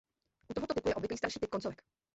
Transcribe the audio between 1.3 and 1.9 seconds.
typ koncovek.